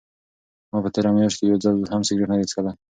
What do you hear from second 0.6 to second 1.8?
ما په تېره میاشت کې یو ځل